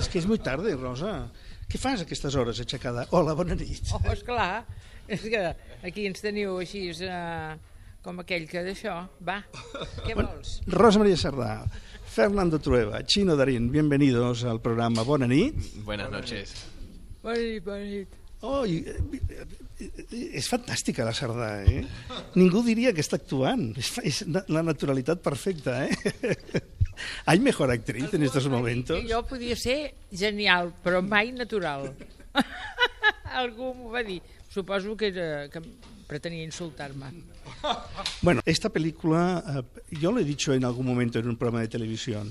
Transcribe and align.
És 0.00 0.08
que 0.08 0.16
és 0.22 0.26
molt 0.28 0.40
tarda, 0.40 0.70
Rosa. 0.80 1.10
Què 1.68 1.78
fas 1.78 2.00
a 2.00 2.06
aquestes 2.06 2.36
hores 2.40 2.60
aixecada? 2.62 3.04
Hola, 3.16 3.34
bona 3.36 3.52
nit. 3.58 3.90
Oh, 3.92 4.00
esclar, 4.08 4.62
és 5.04 5.26
que 5.28 5.42
aquí 5.84 6.06
ens 6.08 6.24
teniu 6.24 6.56
així 6.62 6.86
eh, 7.04 7.50
com 8.00 8.22
aquell 8.22 8.46
que 8.48 8.62
d'això. 8.64 8.94
Va, 9.28 9.42
què 10.06 10.16
vols? 10.16 10.54
Rosa 10.72 11.02
María 11.02 11.20
Sardá, 11.20 11.50
Fernando 12.08 12.58
Trueba, 12.64 13.02
Chino 13.04 13.36
Darín, 13.36 13.68
bienvenidos 13.74 14.46
al 14.48 14.62
programa 14.64 15.04
Bona 15.04 15.28
nit. 15.28 15.60
Buenas 15.84 16.08
noches. 16.10 16.56
Bona 17.20 17.36
nit, 17.36 17.62
bona 17.68 17.84
nit. 17.84 18.16
Oh, 18.40 18.64
i, 18.64 18.80
és 20.32 20.48
fantàstica 20.48 21.04
la 21.04 21.12
Sardà, 21.12 21.52
eh? 21.68 21.84
Ningú 22.40 22.64
diria 22.64 22.96
que 22.96 23.04
està 23.04 23.20
actuant. 23.20 23.68
És, 23.76 23.92
és 24.00 24.24
la 24.48 24.64
naturalitat 24.64 25.20
perfecta, 25.20 25.82
eh? 25.84 26.64
¿Hay 27.26 27.40
mejor 27.40 27.70
actriz 27.70 28.12
en 28.14 28.22
estos 28.22 28.48
momentos? 28.48 29.02
Jo 29.08 29.22
podia 29.26 29.56
ser 29.56 29.94
genial, 30.10 30.74
però 30.82 31.02
mai 31.02 31.32
natural. 31.32 31.92
Algú 33.40 33.74
m'ho 33.74 33.90
va 33.90 34.02
dir. 34.02 34.22
Suposo 34.50 34.96
que, 34.96 35.08
era, 35.14 35.48
que 35.48 35.62
pretenia 36.06 36.42
insultar-me. 36.42 37.12
Bueno, 38.20 38.40
esta 38.44 38.68
película, 38.68 39.44
eh, 39.46 39.96
yo 40.00 40.10
lo 40.10 40.18
he 40.18 40.24
dicho 40.24 40.52
en 40.52 40.64
algún 40.64 40.86
momento 40.86 41.18
en 41.18 41.28
un 41.28 41.36
programa 41.36 41.60
de 41.60 41.68
televisión, 41.68 42.30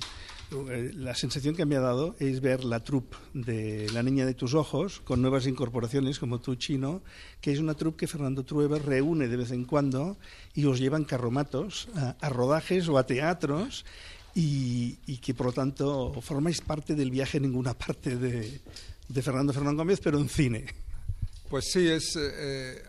eh, 0.52 0.92
la 0.96 1.14
sensación 1.14 1.56
que 1.56 1.66
me 1.66 1.76
ha 1.76 1.80
dado 1.80 2.16
es 2.20 2.42
ver 2.42 2.64
la 2.64 2.82
troupe 2.82 3.16
de 3.34 3.88
La 3.94 4.04
Niña 4.04 4.26
de 4.26 4.34
tus 4.34 4.54
Ojos, 4.54 5.00
con 5.00 5.22
nuevas 5.22 5.46
incorporaciones 5.48 6.20
como 6.20 6.42
tú, 6.42 6.56
Chino, 6.56 7.04
que 7.40 7.52
es 7.52 7.60
una 7.60 7.76
troupe 7.76 8.00
que 8.00 8.08
Fernando 8.08 8.44
Trueba 8.44 8.80
reúne 8.80 9.28
de 9.28 9.38
vez 9.38 9.52
en 9.52 9.64
cuando 9.64 10.18
y 10.54 10.66
os 10.66 10.80
llevan 10.80 11.06
carromatos 11.06 11.88
a, 11.96 12.18
a 12.20 12.30
rodajes 12.30 12.90
o 12.90 12.98
a 12.98 13.06
teatros 13.06 13.86
y, 14.36 14.98
y 15.06 15.18
que 15.18 15.34
por 15.34 15.48
lo 15.48 15.54
tanto 15.54 16.14
formáis 16.22 16.62
parte 16.62 16.96
del 16.96 17.12
viaje 17.12 17.38
en 17.38 17.44
ninguna 17.44 17.74
parte 17.74 18.16
de, 18.16 18.62
de 19.08 19.22
Fernando 19.22 19.54
Fernán 19.54 19.76
Gómez, 19.76 20.00
pero 20.04 20.20
en 20.20 20.30
cine. 20.30 20.66
Pues 21.50 21.72
sí, 21.72 21.88
es. 21.88 22.16
eh, 22.16 22.32
eh, 22.34 22.84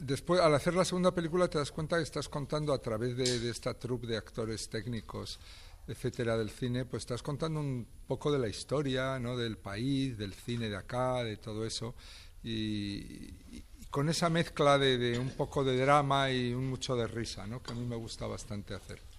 después, 0.00 0.40
al 0.40 0.54
hacer 0.54 0.74
la 0.74 0.84
segunda 0.84 1.14
película, 1.14 1.48
te 1.48 1.58
das 1.58 1.70
cuenta 1.70 1.96
que 1.96 2.02
estás 2.02 2.28
contando 2.28 2.72
a 2.72 2.78
través 2.80 3.16
de, 3.16 3.48
esta 3.48 3.74
troupe 3.74 4.06
de 4.06 4.16
actores 4.16 4.68
técnicos, 4.68 5.38
etcétera, 5.86 6.36
del 6.36 6.50
cine, 6.50 6.84
pues 6.84 7.02
estás 7.02 7.22
contando 7.22 7.60
un 7.60 7.86
poco 8.06 8.32
de 8.32 8.38
la 8.38 8.48
historia, 8.48 9.18
¿no? 9.18 9.36
Del 9.36 9.56
país, 9.56 10.18
del 10.18 10.34
cine 10.34 10.68
de 10.68 10.76
acá, 10.76 11.22
de 11.22 11.36
todo 11.36 11.64
eso. 11.64 11.94
Y, 12.42 12.98
y 13.52 13.64
con 13.90 14.08
esa 14.08 14.30
mezcla 14.30 14.78
de, 14.78 14.98
de 14.98 15.18
un 15.18 15.30
poco 15.30 15.62
de 15.62 15.76
drama 15.78 16.30
y 16.30 16.52
un 16.54 16.68
mucho 16.68 16.96
de 16.96 17.06
risa, 17.06 17.46
¿no? 17.46 17.62
Que 17.62 17.72
a 17.72 17.74
mí 17.74 17.84
me 17.84 17.96
gusta 17.96 18.26
bastante 18.26 18.74
hacer. 18.74 19.09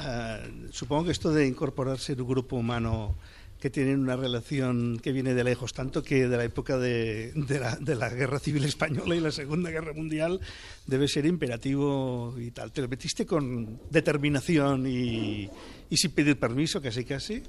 Ah, 0.00 0.38
supongo 0.70 1.06
que 1.06 1.10
esto 1.10 1.32
de 1.32 1.46
incorporarse 1.46 2.12
en 2.12 2.20
un 2.20 2.28
grupo 2.28 2.56
humano 2.56 3.16
que 3.58 3.68
tienen 3.68 3.98
una 3.98 4.14
relación 4.14 5.00
que 5.02 5.10
viene 5.10 5.34
de 5.34 5.42
lejos, 5.42 5.72
tanto 5.72 6.04
que 6.04 6.28
de 6.28 6.36
la 6.36 6.44
época 6.44 6.78
de, 6.78 7.32
la, 7.98 8.08
Guerra 8.08 8.38
Civil 8.38 8.64
Española 8.64 9.16
y 9.16 9.20
la 9.20 9.32
Segunda 9.32 9.70
Guerra 9.70 9.92
Mundial, 9.92 10.40
debe 10.86 11.08
ser 11.08 11.26
imperativo 11.26 12.36
y 12.38 12.52
tal. 12.52 12.70
¿Te 12.70 12.80
lo 12.80 12.88
metiste 12.88 13.26
con 13.26 13.80
determinación 13.90 14.86
y, 14.86 15.50
sin 15.90 16.12
pedir 16.12 16.38
permiso, 16.38 16.80
casi 16.80 17.04
casi? 17.04 17.42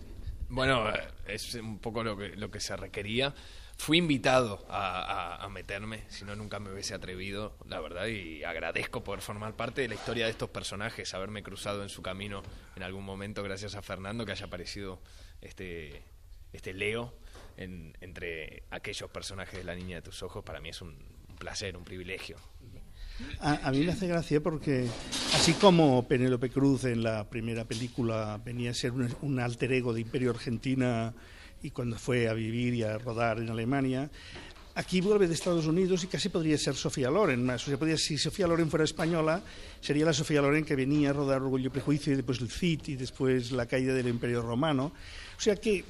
Bueno, 0.50 0.90
eh, 0.90 1.08
es 1.28 1.54
un 1.54 1.78
poco 1.78 2.04
lo 2.04 2.50
que 2.50 2.60
se 2.60 2.76
requería. 2.76 3.36
Fui 3.80 3.98
invitado 3.98 4.66
a, 4.70 5.48
meterme, 5.52 6.04
si 6.10 6.26
no 6.26 6.36
nunca 6.36 6.60
me 6.60 6.72
hubiese 6.72 6.94
atrevido, 6.94 7.56
la 7.66 7.80
verdad, 7.80 8.08
y 8.08 8.44
agradezco 8.44 9.04
poder 9.04 9.22
formar 9.22 9.56
parte 9.56 9.82
de 9.82 9.88
la 9.88 9.96
historia 9.96 10.26
de 10.26 10.32
estos 10.32 10.50
personajes, 10.50 11.14
haberme 11.14 11.42
cruzado 11.44 11.82
en 11.82 11.90
su 11.90 12.02
camino 12.02 12.44
en 12.76 12.84
algún 12.84 13.04
momento, 13.06 13.42
gracias 13.42 13.76
a 13.76 13.82
Fernando, 13.82 14.26
que 14.26 14.34
haya 14.34 14.46
aparecido 14.46 15.02
este, 15.42 16.04
este 16.52 16.74
Leo 16.74 17.16
en- 17.58 17.98
entre 18.02 18.64
aquellos 18.70 19.10
personajes 19.10 19.58
de 19.58 19.64
La 19.64 19.76
Niña 19.76 19.96
de 19.96 20.02
tus 20.04 20.22
Ojos, 20.24 20.44
para 20.44 20.60
mí 20.60 20.70
es 20.70 20.82
un, 20.82 20.96
placer, 21.40 21.76
un 21.78 21.86
privilegio. 21.86 22.36
A, 23.40 23.68
a 23.68 23.72
mí 23.72 23.80
me 23.80 23.94
hace 23.94 24.08
gracia 24.08 24.42
porque, 24.42 24.88
así 25.34 25.54
como 25.54 26.06
Penélope 26.08 26.50
Cruz 26.50 26.84
en 26.84 27.02
la 27.02 27.30
primera 27.30 27.64
película 27.66 28.40
venía 28.44 28.72
a 28.72 28.74
ser 28.74 28.92
un 28.92 29.40
alter 29.40 29.72
ego 29.72 29.94
de 29.94 30.02
Imperio 30.02 30.32
Argentina 30.32 31.14
y 31.62 31.72
cuando 31.72 31.98
fue 31.98 32.28
a 32.28 32.34
vivir 32.34 32.74
y 32.74 32.84
a 32.84 32.98
rodar 32.98 33.40
en 33.40 33.50
Alemania, 33.50 34.10
aquí 34.76 35.02
vuelve 35.02 35.28
de 35.28 35.34
Estados 35.34 35.68
Unidos 35.68 36.04
y 36.04 36.08
casi 36.08 36.30
podría 36.30 36.58
ser 36.58 36.76
Sofía 36.76 37.10
Loren. 37.10 37.46
Más. 37.46 37.68
O 37.68 37.78
sea, 37.78 37.98
si 37.98 38.18
Sofía 38.18 38.48
Loren 38.48 38.70
fuera 38.70 38.86
española, 38.86 39.42
sería 39.82 40.06
la 40.06 40.14
Sofía 40.14 40.42
Loren 40.42 40.64
que 40.64 40.76
venía 40.76 41.10
a 41.10 41.14
rodar 41.14 41.42
Orgullo 41.42 41.68
y 41.68 41.70
Prejuicio 41.70 42.14
y 42.14 42.16
después 42.16 42.40
el 42.40 42.50
Cid 42.50 42.82
y 42.88 42.96
después 42.96 43.52
la 43.52 43.66
caída 43.66 43.94
del 43.94 44.08
Imperio 44.08 44.42
Romano. 44.42 44.94
O 45.38 45.42
sea 45.42 45.56
que 45.56 45.84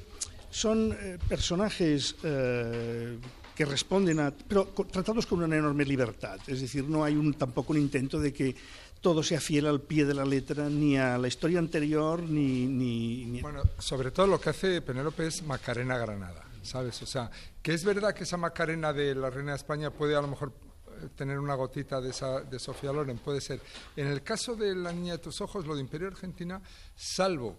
son 0.50 0.92
eh, 0.92 1.18
personajes 1.28 2.16
eh, 2.24 3.16
que 3.54 3.64
responden 3.64 4.18
a, 4.20 4.32
pero 4.32 4.66
tratados 4.90 5.26
con 5.26 5.42
una 5.42 5.56
enorme 5.56 5.84
libertad. 5.84 6.40
Es 6.46 6.60
decir, 6.60 6.84
no 6.84 7.04
hay 7.04 7.14
tampoco 7.38 7.72
un 7.72 7.78
intento 7.78 8.18
de 8.18 8.32
que 8.32 8.56
todo 9.00 9.22
sea 9.22 9.40
fiel 9.40 9.66
al 9.66 9.80
pie 9.80 10.04
de 10.04 10.14
la 10.14 10.24
letra, 10.24 10.68
ni 10.68 10.96
a 10.96 11.16
la 11.18 11.28
historia 11.28 11.58
anterior, 11.58 12.22
ni... 12.22 12.66
ni, 12.66 13.24
ni- 13.26 13.40
Bueno, 13.40 13.62
sobre 13.78 14.10
todo 14.10 14.26
lo 14.26 14.40
que 14.40 14.50
hace 14.50 14.82
Penélope 14.82 15.26
es 15.26 15.42
Macarena 15.42 15.96
Granada, 15.98 16.44
¿sabes? 16.62 17.00
O 17.02 17.06
sea, 17.06 17.30
que 17.62 17.72
es 17.74 17.84
verdad 17.84 18.12
que 18.14 18.24
esa 18.24 18.36
Macarena 18.36 18.92
de 18.92 19.14
la 19.14 19.30
Reina 19.30 19.52
de 19.52 19.56
España 19.56 19.90
puede 19.90 20.14
a 20.16 20.20
lo 20.20 20.28
mejor 20.28 20.52
eh, 21.02 21.08
tener 21.16 21.38
una 21.38 21.54
gotita 21.54 22.00
de, 22.00 22.10
esa, 22.10 22.40
de 22.42 22.58
Sofía 22.58 22.92
Loren, 22.92 23.18
puede 23.18 23.40
ser. 23.40 23.60
En 23.96 24.06
el 24.08 24.22
caso 24.22 24.54
de 24.54 24.74
La 24.74 24.92
Niña 24.92 25.12
de 25.12 25.18
tus 25.18 25.40
Ojos, 25.40 25.66
lo 25.66 25.74
de 25.74 25.80
Imperio 25.80 26.08
Argentina, 26.08 26.60
salvo 26.94 27.56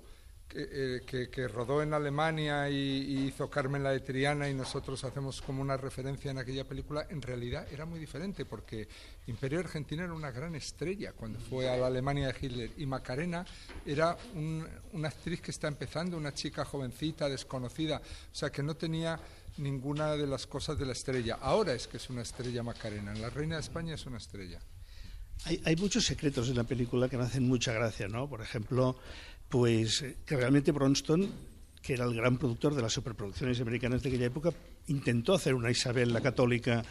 que, 0.51 1.01
eh, 1.23 1.29
que- 1.29 1.47
rodó 1.47 1.81
en 1.81 1.93
Alemania 1.93 2.69
y, 2.69 3.27
hizo 3.27 3.49
Carmen 3.49 3.83
la 3.83 3.91
de 3.91 4.01
Triana 4.01 4.49
y 4.49 4.53
nosotros 4.53 5.03
hacemos 5.03 5.41
como 5.41 5.61
una 5.61 5.77
referencia 5.77 6.29
en 6.31 6.37
aquella 6.37 6.65
película, 6.65 7.07
en 7.09 7.21
realidad 7.21 7.67
era 7.71 7.85
muy 7.85 7.99
diferente 7.99 8.45
porque 8.45 8.87
Imperio 9.27 9.59
Argentina 9.59 10.03
era 10.03 10.13
una 10.13 10.31
gran 10.31 10.55
estrella 10.55 11.13
cuando 11.13 11.39
fue 11.39 11.69
a 11.69 11.77
la 11.77 11.87
Alemania 11.87 12.27
de 12.27 12.35
Hitler 12.45 12.71
y 12.77 12.85
Macarena 12.85 13.45
era 13.85 14.17
un- 14.35 14.67
una 14.93 15.07
actriz 15.07 15.41
que 15.41 15.51
está 15.51 15.67
empezando, 15.67 16.17
una 16.17 16.33
chica 16.33 16.65
jovencita, 16.65 17.29
desconocida, 17.29 17.97
o 18.31 18.35
sea 18.35 18.51
que 18.51 18.61
no 18.63 18.75
tenía 18.75 19.19
ninguna 19.57 20.15
de 20.15 20.27
las 20.27 20.47
cosas 20.47 20.77
de 20.77 20.85
la 20.85 20.93
estrella. 20.93 21.37
Ahora 21.41 21.73
es 21.73 21.87
que 21.87 21.97
es 21.97 22.09
una 22.09 22.21
estrella 22.21 22.63
Macarena, 22.63 23.11
en 23.13 23.21
La 23.21 23.29
Reina 23.29 23.55
de 23.55 23.61
España 23.61 23.95
es 23.95 24.05
una 24.05 24.17
estrella. 24.17 24.59
Hay, 25.45 25.59
hay 25.65 25.75
muchos 25.75 26.05
secretos 26.05 26.49
en 26.49 26.55
la 26.57 26.63
película 26.63 27.09
que 27.09 27.17
me 27.17 27.23
hacen 27.23 27.47
mucha 27.47 27.73
gracia, 27.73 28.07
¿no? 28.07 28.29
Por 28.29 28.41
ejemplo, 28.41 28.95
pues 29.51 30.01
eh, 30.01 30.17
que 30.25 30.37
realmente 30.37 30.71
Bronston, 30.71 31.29
que 31.83 31.93
era 31.93 32.05
el 32.05 32.15
gran 32.15 32.37
productor 32.37 32.73
de 32.73 32.81
las 32.81 32.93
superproducciones 32.93 33.59
americanas 33.61 34.01
de 34.01 34.09
aquella 34.09 34.25
época, 34.25 34.51
intentó 34.87 35.35
hacer 35.35 35.53
una 35.53 35.69
Isabel 35.69 36.11
la 36.11 36.21
católica 36.21 36.83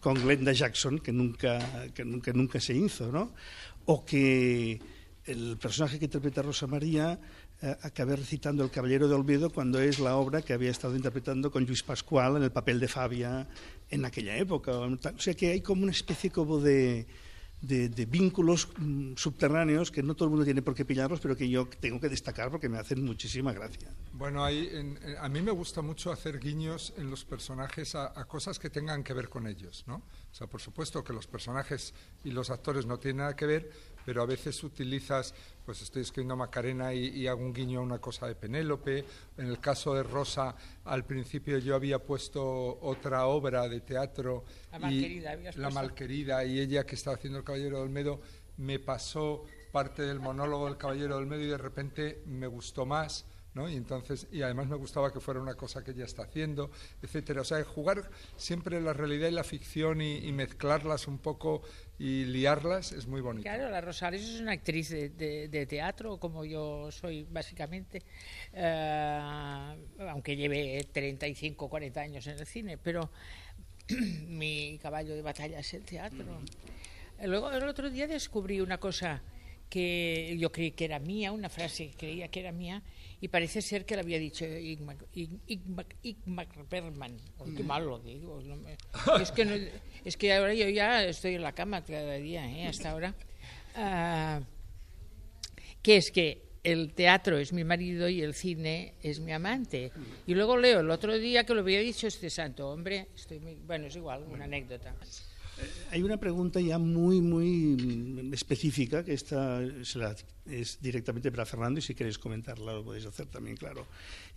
con 0.00 0.14
Glenda 0.14 0.52
Jackson, 0.52 0.98
que 0.98 1.12
nunca, 1.12 1.90
que 1.94 2.04
nunca, 2.04 2.32
nunca 2.32 2.60
se 2.60 2.74
hizo, 2.74 3.10
¿no? 3.10 3.32
O 3.86 4.04
que 4.04 4.80
el 5.24 5.56
personaje 5.58 5.98
que 5.98 6.06
interpreta 6.06 6.42
Rosa 6.42 6.66
María 6.66 7.18
eh, 7.60 7.76
recitando 8.16 8.64
El 8.64 8.70
Caballero 8.70 9.08
de 9.08 9.14
Olvido 9.14 9.50
cuando 9.50 9.80
es 9.80 9.98
la 9.98 10.16
obra 10.16 10.42
que 10.42 10.52
había 10.52 10.70
estado 10.70 10.96
interpretando 10.96 11.50
con 11.50 11.64
Luis 11.64 11.82
Pascual 11.82 12.36
en 12.36 12.42
el 12.42 12.52
papel 12.52 12.80
de 12.80 12.88
Fabia 12.88 13.46
en 13.90 14.04
aquella 14.04 14.36
época. 14.36 14.72
O 14.72 14.98
sea 15.18 15.34
que 15.34 15.52
hay 15.52 15.60
como 15.60 15.82
una 15.82 15.92
especie 15.92 16.30
de, 16.30 17.06
de, 17.60 17.88
de 17.88 18.06
vínculos 18.06 18.68
mm, 18.78 19.14
subterráneos 19.16 19.90
que 19.90 20.02
no 20.02 20.14
todo 20.14 20.26
el 20.26 20.30
mundo 20.30 20.44
tiene 20.44 20.62
por 20.62 20.74
qué 20.74 20.84
pillarlos, 20.84 21.20
pero 21.20 21.36
que 21.36 21.48
yo 21.48 21.68
tengo 21.80 22.00
que 22.00 22.08
destacar 22.08 22.50
porque 22.50 22.68
me 22.68 22.78
hacen 22.78 23.04
muchísima 23.04 23.52
gracia. 23.52 23.88
Bueno, 24.18 24.44
hay, 24.44 24.66
en- 24.72 24.98
en- 25.00 25.16
a 25.16 25.28
mí 25.28 25.40
me 25.42 25.52
gusta 25.52 25.80
mucho 25.80 26.10
hacer 26.10 26.40
guiños 26.40 26.92
en 26.96 27.08
los 27.08 27.24
personajes 27.24 27.94
a, 27.94 28.18
a 28.18 28.24
cosas 28.24 28.58
que 28.58 28.68
tengan 28.68 29.04
que 29.04 29.12
ver 29.14 29.28
con 29.28 29.46
ellos, 29.46 29.84
¿no? 29.86 29.94
O 30.32 30.34
sea, 30.34 30.48
por 30.48 30.60
supuesto 30.60 31.04
que 31.04 31.12
los 31.12 31.28
personajes 31.28 31.94
y 32.24 32.32
los 32.32 32.50
actores 32.50 32.84
no 32.84 32.98
tienen 32.98 33.18
nada 33.18 33.36
que 33.36 33.46
ver, 33.46 33.70
pero 34.04 34.20
a 34.20 34.26
veces 34.26 34.64
utilizas, 34.64 35.34
pues 35.64 35.82
estoy 35.82 36.02
escribiendo 36.02 36.34
Macarena 36.34 36.92
y, 36.92 37.10
y 37.10 37.28
hago 37.28 37.42
un 37.44 37.52
guiño 37.54 37.78
a 37.78 37.82
una 37.82 38.00
cosa 38.00 38.26
de 38.26 38.34
Penélope. 38.34 39.04
En 39.36 39.46
el 39.46 39.60
caso 39.60 39.94
de 39.94 40.02
Rosa, 40.02 40.56
al 40.86 41.04
principio 41.04 41.58
yo 41.58 41.76
había 41.76 42.00
puesto 42.02 42.42
otra 42.82 43.26
obra 43.26 43.68
de 43.68 43.80
teatro. 43.82 44.44
La 45.60 45.70
Malquerida 45.70 46.38
La 46.38 46.44
y 46.44 46.58
ella 46.58 46.84
que 46.84 46.96
estaba 46.96 47.14
haciendo 47.16 47.38
El 47.38 47.44
Caballero 47.44 47.76
de 47.76 47.82
Olmedo 47.84 48.20
me 48.56 48.80
pasó 48.80 49.44
parte 49.70 50.02
del 50.02 50.18
monólogo 50.18 50.66
del 50.66 50.76
Caballero 50.76 51.14
de 51.14 51.22
Olmedo 51.22 51.42
y 51.42 51.46
de 51.46 51.58
repente 51.58 52.22
me 52.26 52.48
gustó 52.48 52.84
más. 52.84 53.24
¿No? 53.54 53.68
Y 53.68 53.76
entonces 53.76 54.26
y 54.30 54.42
además 54.42 54.68
me 54.68 54.76
gustaba 54.76 55.12
que 55.12 55.20
fuera 55.20 55.40
una 55.40 55.54
cosa 55.54 55.82
que 55.82 55.90
ella 55.92 56.04
está 56.04 56.22
haciendo, 56.22 56.70
etcétera. 57.02 57.40
O 57.40 57.44
sea, 57.44 57.62
jugar 57.64 58.08
siempre 58.36 58.80
la 58.80 58.92
realidad 58.92 59.28
y 59.28 59.32
la 59.32 59.44
ficción 59.44 60.00
y, 60.00 60.18
y 60.18 60.32
mezclarlas 60.32 61.08
un 61.08 61.18
poco 61.18 61.62
y 61.98 62.24
liarlas 62.26 62.92
es 62.92 63.06
muy 63.06 63.20
bonito. 63.20 63.42
Claro, 63.42 63.68
la 63.70 63.80
Rosales 63.80 64.22
es 64.22 64.40
una 64.40 64.52
actriz 64.52 64.90
de, 64.90 65.08
de- 65.08 65.48
de 65.48 65.66
teatro, 65.66 66.18
como 66.18 66.44
yo 66.44 66.90
soy 66.92 67.26
básicamente, 67.28 68.02
eh, 68.52 69.20
aunque 70.08 70.36
lleve 70.36 70.86
35 70.92 71.68
40 71.68 72.00
años 72.00 72.26
en 72.26 72.38
el 72.38 72.46
cine, 72.46 72.78
pero 72.78 73.10
mi 74.28 74.78
caballo 74.80 75.14
de 75.14 75.22
batalla 75.22 75.58
es 75.60 75.74
el 75.74 75.82
teatro. 75.84 76.24
Luego, 77.24 77.50
el 77.50 77.64
otro 77.64 77.90
día 77.90 78.06
descubrí 78.06 78.60
una 78.60 78.78
cosa 78.78 79.22
que 79.68 80.36
yo 80.38 80.52
creí 80.52 80.70
que 80.70 80.84
era 80.84 80.98
mía, 80.98 81.32
una 81.32 81.48
frase 81.48 81.90
que 81.90 81.96
creía 81.96 82.28
que 82.28 82.40
era 82.40 82.52
mía, 82.52 82.82
y 83.20 83.28
parece 83.28 83.62
ser 83.62 83.84
que 83.84 83.96
la 83.96 84.02
había 84.02 84.18
dicho 84.18 84.44
Igmar, 84.44 84.96
Bergman. 86.70 87.16
qué 87.56 87.62
mal 87.62 87.84
lo 87.84 87.98
digo. 87.98 88.40
es, 89.20 89.32
que 89.32 89.72
es 90.04 90.16
que 90.16 90.32
ahora 90.34 90.54
yo 90.54 90.68
ya 90.68 91.04
estoy 91.04 91.34
en 91.34 91.42
la 91.42 91.52
cama 91.52 91.82
cada 91.82 92.14
día, 92.14 92.48
¿eh? 92.50 92.66
hasta 92.66 92.90
ahora. 92.90 93.14
Uh, 93.76 94.44
que 95.82 95.96
es 95.96 96.10
que 96.10 96.48
el 96.62 96.92
teatro 96.92 97.38
es 97.38 97.52
mi 97.52 97.64
marido 97.64 98.08
y 98.08 98.22
el 98.22 98.34
cine 98.34 98.94
es 99.02 99.20
mi 99.20 99.32
amante. 99.32 99.90
Y 100.26 100.34
luego 100.34 100.56
leo 100.56 100.80
el 100.80 100.90
otro 100.90 101.16
día 101.18 101.44
que 101.44 101.54
lo 101.54 101.60
había 101.60 101.80
dicho 101.80 102.06
este 102.06 102.30
santo 102.30 102.68
hombre. 102.68 103.08
Estoy 103.14 103.38
bueno, 103.66 103.86
es 103.86 103.96
igual, 103.96 104.24
una 104.28 104.44
anécdota. 104.44 104.94
Eh, 105.88 105.94
hay 105.94 106.02
una 106.02 106.18
pregunta 106.18 106.60
ya 106.60 106.78
muy, 106.78 107.20
muy 107.20 108.30
específica 108.32 109.04
que 109.04 109.12
esta 109.12 109.62
es 110.46 110.78
directamente 110.80 111.30
para 111.30 111.44
Fernando 111.44 111.78
y 111.78 111.82
si 111.82 111.94
queréis 111.94 112.18
comentarla 112.18 112.72
lo 112.72 112.84
podéis 112.84 113.06
hacer 113.06 113.26
también, 113.26 113.56
claro. 113.56 113.86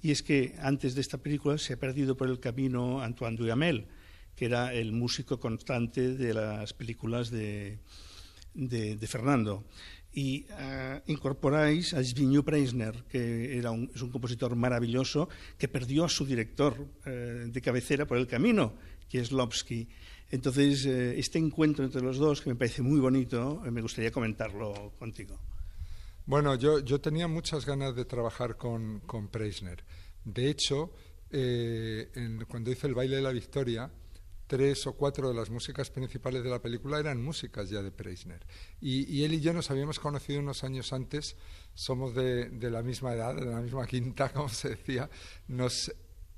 Y 0.01 0.11
es 0.11 0.23
que 0.23 0.55
antes 0.59 0.95
de 0.95 1.01
esta 1.01 1.17
película 1.17 1.57
se 1.57 1.73
ha 1.73 1.77
perdido 1.77 2.15
por 2.15 2.29
el 2.29 2.39
camino 2.39 3.01
Antoine 3.01 3.37
Duhamel, 3.37 3.87
que 4.35 4.45
era 4.45 4.73
el 4.73 4.91
músico 4.91 5.39
constante 5.39 6.15
de 6.15 6.33
las 6.33 6.73
películas 6.73 7.29
de, 7.31 7.79
de 8.53 9.07
Fernando 9.07 9.65
y 10.13 10.45
uh, 10.51 10.99
incorporáis 11.07 11.93
a 11.93 12.03
Zbigniew 12.03 12.43
Preisner, 12.43 13.03
que 13.09 13.57
era 13.57 13.71
un, 13.71 13.89
es 13.95 14.01
un 14.01 14.09
compositor 14.09 14.55
maravilloso 14.55 15.29
que 15.57 15.69
perdió 15.69 16.03
a 16.03 16.09
su 16.09 16.25
director 16.25 16.75
uh, 16.79 17.09
de 17.49 17.61
cabecera 17.61 18.05
por 18.05 18.17
el 18.17 18.27
camino, 18.27 18.73
que 19.09 19.19
es. 19.19 19.31
Entonces, 20.31 20.85
uh, 20.85 21.19
este 21.19 21.37
encuentro 21.37 21.85
entre 21.85 22.01
los 22.01 22.17
dos, 22.17 22.41
que 22.41 22.49
me 22.49 22.55
parece 22.55 22.81
muy 22.81 22.99
bonito, 22.99 23.61
me 23.69 23.81
gustaría 23.81 24.11
comentarlo 24.11 24.93
contigo. 24.97 25.39
Bueno, 26.25 26.55
yo, 26.55 26.79
yo 26.79 27.01
tenía 27.01 27.27
muchas 27.27 27.65
ganas 27.65 27.95
de 27.95 28.05
trabajar 28.05 28.57
con, 28.57 29.01
con 29.01 29.27
Preisner. 29.27 29.83
De 30.23 30.49
hecho, 30.49 30.91
en, 31.31 32.45
cuando 32.47 32.71
hice 32.71 32.87
el 32.87 32.93
baile 32.93 33.17
de 33.17 33.21
la 33.21 33.31
victoria, 33.31 33.91
tres 34.47 34.85
o 34.85 34.93
cuatro 34.93 35.29
de 35.29 35.33
las 35.33 35.49
músicas 35.49 35.89
principales 35.89 36.43
de 36.43 36.49
la 36.49 36.61
película 36.61 36.99
eran 36.99 37.23
músicas 37.23 37.69
ya 37.69 37.81
de 37.81 37.91
Preisner. 37.91 38.45
Y, 38.81 39.23
él 39.23 39.33
y 39.33 39.39
yo 39.39 39.53
nos 39.53 39.71
habíamos 39.71 39.99
conocido 39.99 40.39
unos 40.39 40.63
años 40.63 40.91
antes, 40.91 41.37
somos 41.73 42.13
de, 42.13 42.49
la 42.69 42.83
misma 42.83 43.13
edad, 43.13 43.33
de 43.33 43.45
la 43.45 43.61
misma 43.61 43.87
quinta, 43.87 44.29
como 44.33 44.49
se 44.49 44.69
decía, 44.69 45.09
nos 45.47 45.93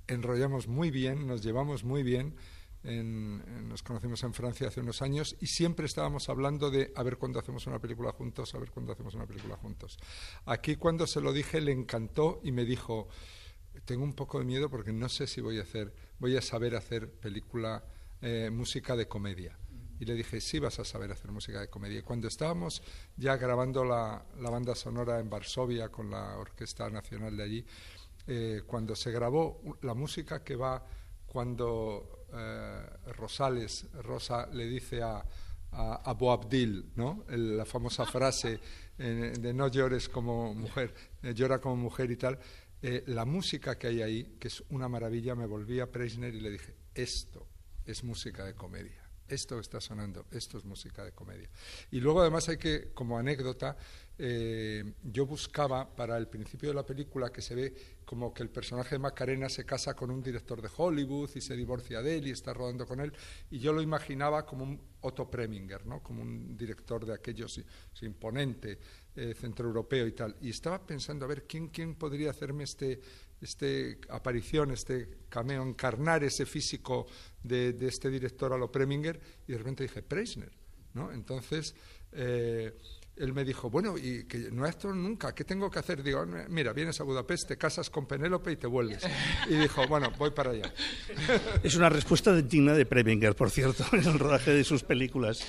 enrollamos 0.08 0.68
muy 0.68 0.92
bien, 0.92 1.26
nos 1.26 1.42
llevamos 1.44 1.84
muy 1.84 2.04
bien. 2.04 2.36
Nos 2.84 3.82
conocimos 3.82 4.24
en 4.24 4.34
Francia 4.34 4.68
hace 4.68 4.82
unos 4.82 5.02
años 5.02 5.38
y 5.40 5.48
siempre 5.48 5.86
estábamos 5.86 6.28
hablando 6.28 6.70
de 6.70 6.92
a 6.96 7.04
ver 7.04 7.18
cuándo 7.18 7.40
hacemos 7.40 7.66
una 7.66 7.80
película 7.80 8.12
juntos, 8.12 8.54
a 8.54 8.60
ver 8.60 8.72
cuándo 8.72 8.92
hacemos 8.92 9.14
una 9.14 9.26
película 9.26 9.56
juntos. 9.56 9.98
Aquí 10.46 10.76
cuando 10.76 11.08
se 11.08 11.22
lo 11.22 11.32
dije 11.32 11.62
le 11.62 11.72
encantó 11.72 12.42
y 12.44 12.52
me 12.52 12.66
dijo, 12.66 13.08
tengo 13.86 14.04
un 14.04 14.14
poco 14.14 14.40
de 14.40 14.46
miedo 14.46 14.70
porque 14.70 14.92
no 14.92 15.08
sé 15.08 15.28
si 15.28 15.40
voy 15.40 15.60
a 15.60 15.64
hacer, 15.64 15.94
voy 16.20 16.36
a 16.36 16.42
saber 16.42 16.76
hacer 16.76 17.10
película 17.10 17.84
eh, 18.22 18.50
música 18.52 18.96
de 18.96 19.08
comedia. 19.08 19.58
Y 20.00 20.06
le 20.06 20.16
dije, 20.16 20.42
sí 20.42 20.60
vas 20.60 20.80
a 20.80 20.86
saber 20.86 21.12
hacer 21.12 21.32
música 21.32 21.62
de 21.62 21.70
comedia. 21.70 22.00
Y 22.00 22.02
cuando 22.02 22.28
estábamos 22.28 22.82
ya 23.16 23.38
grabando 23.38 23.86
la, 23.86 24.26
banda 24.38 24.76
sonora 24.76 25.20
en 25.20 25.30
Varsovia 25.30 25.90
con 25.90 26.10
la 26.10 26.38
Orquesta 26.38 26.90
Nacional 26.90 27.38
de 27.38 27.44
allí, 27.44 27.66
eh, 28.28 28.64
cuando 28.66 28.96
se 28.96 29.12
grabó 29.12 29.62
la 29.82 29.94
música 29.94 30.44
que 30.44 30.56
va 30.56 30.86
cuando 31.34 32.28
eh, 32.32 32.86
Rosales, 33.08 33.92
Rosa 34.04 34.48
le 34.54 34.68
dice 34.68 35.02
a, 35.02 35.26
a, 35.72 36.14
Boabdil, 36.14 36.94
¿no? 36.96 37.26
la 37.28 37.66
famosa 37.66 38.06
frase 38.06 38.60
de 38.96 39.54
no 39.56 39.68
llores 39.70 40.08
como 40.08 40.54
mujer, 40.54 40.94
llora 41.34 41.60
como 41.60 41.76
mujer 41.76 42.12
y 42.12 42.16
tal, 42.16 42.40
la 43.08 43.26
música 43.26 43.76
que 43.80 43.88
hay 43.88 44.02
ahí, 44.04 44.38
que 44.40 44.50
es 44.50 44.64
una 44.70 44.88
maravilla, 44.88 45.34
me 45.34 45.48
volví 45.48 45.80
a 45.80 45.92
Preisner 45.92 46.36
y 46.36 46.42
le 46.42 46.52
dije, 46.52 46.76
esto 46.94 47.48
es 47.86 48.04
música 48.04 48.46
de 48.46 48.54
comedia. 48.54 49.03
Esto 49.28 49.60
está 49.60 49.80
sonando, 49.80 50.26
esto 50.32 50.58
es 50.58 50.66
música 50.66 51.04
de 51.04 51.12
comedia. 51.14 51.50
Y 51.92 52.00
luego 52.00 52.22
además 52.22 52.50
hay 52.50 52.58
que, 52.58 52.92
como 52.94 53.18
anécdota, 53.18 53.78
eh, 54.18 54.94
yo 55.02 55.26
buscaba 55.26 55.96
para 55.96 56.18
el 56.18 56.28
principio 56.28 56.70
de 56.70 56.76
la 56.76 56.86
película 56.86 57.32
que 57.32 57.42
se 57.42 57.56
ve 57.56 57.74
como 58.06 58.34
que 58.34 58.44
el 58.44 58.50
personaje 58.50 58.96
de 58.96 59.00
Macarena 59.00 59.50
se 59.50 59.66
casa 59.66 59.96
con 59.96 60.12
un 60.12 60.22
director 60.22 60.62
de 60.62 60.70
Hollywood 60.76 61.32
y 61.36 61.42
se 61.42 61.56
divorcia 61.56 62.02
de 62.02 62.18
él 62.18 62.28
y 62.28 62.32
está 62.32 62.54
rodando 62.54 62.86
con 62.86 63.00
él, 63.00 63.14
y 63.50 63.60
yo 63.60 63.74
lo 63.74 63.82
imaginaba 63.82 64.46
como 64.46 64.64
un 64.66 64.80
Otto 65.02 65.30
Preminger, 65.30 65.86
¿no? 65.86 66.02
como 66.02 66.22
un 66.22 66.56
director 66.56 67.06
de 67.06 67.14
aquellos 67.14 67.62
imponente, 68.02 68.80
eh, 69.16 69.34
centroeuropeo 69.34 70.08
y 70.08 70.14
tal. 70.14 70.36
Y 70.42 70.50
estaba 70.50 70.86
pensando, 70.86 71.26
a 71.26 71.28
ver, 71.28 71.46
¿quién, 71.46 71.70
quién 71.70 71.96
podría 71.96 72.30
hacerme 72.30 72.64
este, 72.64 73.02
este 73.44 74.00
aparición, 74.10 74.72
este 74.72 75.10
cameo, 75.30 75.64
encarnar 75.64 76.24
ese 76.24 76.46
físico 76.46 77.08
de, 77.44 77.76
este 77.82 78.10
director 78.10 78.54
a 78.54 78.58
lo 78.58 78.72
Preminger, 78.72 79.20
y 79.48 79.52
de 79.52 79.58
repente 79.58 79.84
dije, 79.84 80.02
Preisner, 80.02 80.52
¿no? 80.94 81.12
Entonces, 81.12 81.76
eh, 82.12 82.74
él 83.16 83.34
me 83.34 83.44
dijo, 83.44 83.70
bueno, 83.70 83.98
y 83.98 84.26
que 84.26 84.50
no 84.52 84.66
esto 84.66 84.92
nunca, 84.94 85.36
¿qué 85.36 85.44
tengo 85.44 85.70
que 85.70 85.80
hacer? 85.80 86.02
Digo, 86.02 86.26
mira, 86.50 86.74
vienes 86.74 87.00
a 87.00 87.04
Budapest, 87.04 87.48
te 87.48 87.58
casas 87.58 87.90
con 87.90 88.08
Penélope 88.08 88.52
y 88.52 88.56
te 88.56 88.68
vuelves. 88.68 89.04
Y 89.50 89.56
dijo, 89.56 89.88
bueno, 89.88 90.12
voy 90.18 90.32
para 90.32 90.52
allá. 90.52 90.74
Es 91.62 91.76
una 91.76 91.90
respuesta 91.90 92.36
digna 92.36 92.74
de 92.74 92.86
Preminger, 92.86 93.36
por 93.36 93.52
cierto, 93.52 93.86
en 93.92 94.06
el 94.06 94.18
rodaje 94.18 94.52
de 94.52 94.64
sus 94.64 94.84
películas 94.84 95.46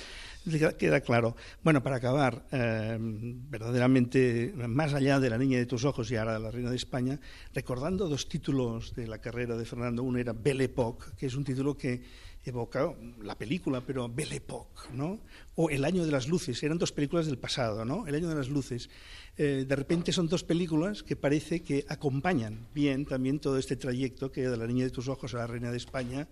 queda 0.77 1.01
claro. 1.01 1.35
Bueno, 1.63 1.81
para 1.81 1.97
acabar, 1.97 2.45
eh, 2.51 2.97
verdaderamente, 2.99 4.53
más 4.55 4.93
allá 4.93 5.19
de 5.19 5.29
La 5.29 5.37
Niña 5.37 5.57
de 5.57 5.65
tus 5.65 5.85
Ojos 5.85 6.09
y 6.11 6.15
ahora 6.15 6.39
La 6.39 6.51
Reina 6.51 6.69
de 6.69 6.75
España, 6.75 7.19
recordando 7.53 8.07
dos 8.07 8.29
títulos 8.29 8.93
de 8.95 9.07
la 9.07 9.19
carrera 9.19 9.55
de 9.57 9.65
Fernando. 9.65 10.03
Uno 10.03 10.19
era 10.19 10.33
Belle 10.33 10.65
Époque, 10.65 11.05
que 11.17 11.25
es 11.25 11.35
un 11.35 11.43
título 11.43 11.75
que 11.75 12.01
evoca 12.45 12.93
la 13.23 13.35
película, 13.37 13.81
pero 13.81 14.07
Belle 14.07 14.35
Époque, 14.35 14.89
¿no? 14.93 15.19
O 15.55 15.69
El 15.69 15.83
Año 15.83 16.05
de 16.05 16.11
las 16.11 16.27
Luces, 16.27 16.61
eran 16.63 16.77
dos 16.77 16.91
películas 16.91 17.25
del 17.25 17.37
pasado, 17.37 17.85
¿no? 17.85 18.05
El 18.07 18.15
Año 18.15 18.29
de 18.29 18.35
las 18.35 18.49
Luces. 18.49 18.89
Eh, 19.37 19.65
de 19.67 19.75
repente 19.75 20.11
son 20.11 20.27
dos 20.27 20.43
películas 20.43 21.03
que 21.03 21.15
parece 21.15 21.63
que 21.63 21.85
acompañan 21.89 22.67
bien 22.73 23.05
también 23.05 23.39
todo 23.39 23.57
este 23.57 23.75
trayecto 23.75 24.31
que 24.31 24.47
de 24.47 24.57
La 24.57 24.67
Niña 24.67 24.85
de 24.85 24.91
tus 24.91 25.07
Ojos 25.07 25.33
a 25.33 25.39
La 25.39 25.47
Reina 25.47 25.71
de 25.71 25.77
España 25.77 26.27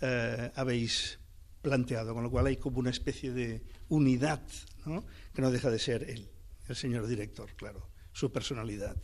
eh, 0.00 0.50
habéis 0.54 1.18
planteado, 1.66 2.14
con 2.14 2.22
lo 2.22 2.30
cual 2.30 2.46
hay 2.46 2.58
como 2.58 2.78
una 2.78 2.90
especie 2.90 3.32
de 3.32 3.60
unidad, 3.88 4.40
¿no? 4.84 5.04
que 5.34 5.42
no 5.42 5.50
deja 5.50 5.68
de 5.68 5.80
ser 5.80 6.04
el 6.04 6.76
señor 6.76 7.08
director, 7.08 7.52
claro, 7.56 7.90
su 8.12 8.30
personalidad. 8.30 8.96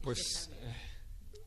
Pues 0.00 0.48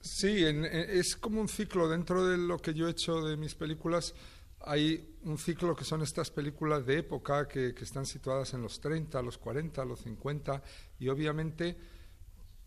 sí, 0.01 0.43
es 0.43 1.15
como 1.15 1.39
un 1.39 1.47
ciclo 1.47 1.87
dentro 1.87 2.27
de 2.27 2.37
lo 2.37 2.59
que 2.59 2.73
yo 2.73 2.89
he 2.89 2.91
hecho 2.91 3.21
de 3.21 3.37
mis 3.37 3.55
películas. 3.55 4.13
Hay 4.59 5.15
un 5.23 5.37
ciclo 5.37 5.73
que 5.73 5.85
son 5.85 6.01
estas 6.01 6.31
películas 6.31 6.85
de 6.85 6.97
época 6.97 7.47
que, 7.47 7.73
están 7.79 8.05
situadas 8.05 8.53
en 8.55 8.61
los 8.61 8.81
30, 8.81 9.21
los 9.21 9.37
40, 9.37 9.85
los 9.85 10.01
50 10.01 10.61
y 10.99 11.07
obviamente 11.07 11.77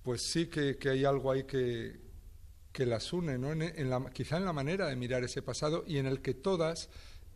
pues 0.03 0.23
sí 0.33 0.47
que 0.47 0.79
hay 0.89 1.05
algo 1.05 1.33
ahí 1.33 1.45
que, 1.45 2.08
que 2.73 2.87
las 2.87 3.13
une, 3.13 3.39
¿no? 3.39 3.53
en, 3.53 3.91
la, 3.91 4.11
quizá 4.11 4.37
en 4.37 4.45
la 4.45 4.53
manera 4.53 4.87
de 4.87 4.97
mirar 4.97 5.25
ese 5.25 5.43
pasado 5.43 5.85
y 5.87 5.99
en 5.99 6.07
el 6.07 6.21
que 6.21 6.35
todas 6.35 6.89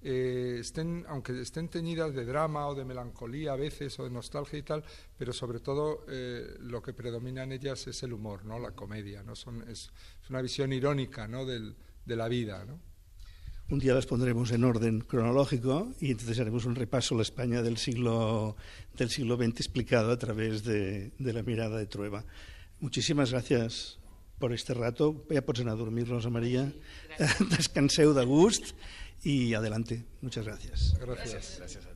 eh, 0.05 0.59
estén, 0.61 1.05
aunque 1.09 1.41
estén 1.41 1.69
teñidas 1.69 2.13
de 2.13 2.25
drama 2.25 2.67
o 2.67 2.75
de 2.75 2.85
melancolía 2.85 3.53
a 3.53 3.57
veces 3.57 3.99
o 4.01 4.05
de 4.05 4.11
nostalgia 4.11 4.59
y 4.59 4.63
tal, 4.63 4.83
pero 5.17 5.33
sobre 5.33 5.61
todo 5.61 6.05
eh, 6.09 6.57
lo 6.61 6.83
que 6.83 6.93
predomina 6.93 7.45
en 7.45 7.53
ellas 7.53 7.87
es 7.87 8.03
el 8.03 8.13
humor, 8.13 8.45
¿no? 8.45 8.59
la 8.59 8.73
comedia, 8.73 9.23
¿no? 9.23 9.37
Son, 9.37 9.63
es, 9.69 9.91
una 10.29 10.43
visión 10.43 10.73
irónica 10.73 11.29
¿no? 11.29 11.47
Del, 11.47 11.77
de 12.05 12.17
la 12.17 12.27
vida. 12.27 12.65
¿no? 12.65 12.81
Un 13.69 13.79
día 13.79 13.95
las 13.95 14.07
pondremos 14.07 14.51
en 14.51 14.65
orden 14.65 15.03
cronológico 15.03 15.93
y 16.01 16.11
entonces 16.11 16.41
haremos 16.41 16.65
un 16.65 16.75
repaso 16.75 17.15
a 17.15 17.19
la 17.19 17.23
España 17.23 17.63
del 17.63 17.77
siglo, 17.77 18.57
del 18.97 19.09
siglo 19.09 19.37
XX 19.37 19.61
explicado 19.61 20.11
a 20.11 20.19
través 20.19 20.65
de, 20.65 21.13
de 21.17 21.33
la 21.33 21.45
mirada 21.45 21.79
de 21.79 21.87
Trueba. 21.87 22.25
Muchísimas 22.81 23.31
gracias 23.31 24.02
por 24.43 24.53
este 24.53 24.75
rato. 24.75 25.23
Ya 25.31 25.47
pots 25.47 25.63
anar 25.63 25.79
a 25.79 25.79
dormir, 25.79 26.11
Rosa 26.11 26.27
María. 26.27 26.67
Descanseu 27.55 28.11
de 28.11 28.27
gust 28.27 28.75
y 29.23 29.55
adelante. 29.55 30.03
Muchas 30.21 30.45
gracias. 30.45 30.99
Gracias. 30.99 31.63
gracias 31.63 31.92